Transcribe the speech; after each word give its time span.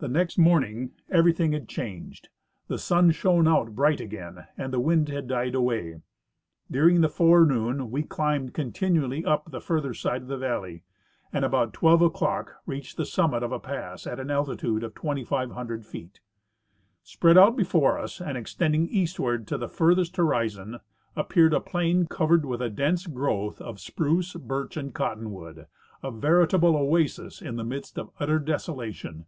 The 0.00 0.08
next 0.08 0.36
morning 0.36 0.90
everything 1.08 1.52
had 1.52 1.66
changed; 1.66 2.28
the 2.68 2.76
sun 2.76 3.10
shone 3.10 3.48
out 3.48 3.74
bright 3.74 4.02
again, 4.02 4.44
and 4.58 4.70
the 4.70 4.78
wind 4.78 5.08
had 5.08 5.26
died 5.26 5.54
away. 5.54 6.02
During 6.70 7.00
the 7.00 7.08
fore 7.08 7.46
noon 7.46 7.90
we 7.90 8.02
climbed 8.02 8.52
continually 8.52 9.24
up 9.24 9.50
the 9.50 9.62
further 9.62 9.94
side 9.94 10.20
of 10.20 10.28
the 10.28 10.36
valley, 10.36 10.82
and 11.32 11.42
about 11.42 11.72
12 11.72 12.02
o'clock 12.02 12.56
reached 12.66 12.98
the 12.98 13.06
summit 13.06 13.42
of 13.42 13.50
a 13.50 13.58
pass 13.58 14.06
at 14.06 14.20
an 14.20 14.30
alti 14.30 14.58
tude 14.58 14.84
of 14.84 14.94
2,500 14.94 15.86
feet. 15.86 16.20
Spread 17.02 17.38
out 17.38 17.56
before 17.56 17.98
us 17.98 18.20
and 18.20 18.36
extending 18.36 18.86
eastward 18.88 19.46
to 19.46 19.56
the 19.56 19.68
furthest 19.68 20.18
horizon, 20.18 20.80
appeared 21.16 21.54
a 21.54 21.60
plain 21.60 22.04
covered 22.06 22.44
with 22.44 22.60
a 22.60 22.68
dense 22.68 23.06
growth 23.06 23.58
of 23.58 23.80
spruce, 23.80 24.34
birch 24.34 24.76
and 24.76 24.92
cottonwood— 24.92 25.66
a 26.02 26.10
veritable 26.10 26.76
oasis 26.76 27.40
in 27.40 27.56
the 27.56 27.64
midst 27.64 27.98
of 27.98 28.10
utter 28.20 28.38
desolation. 28.38 29.24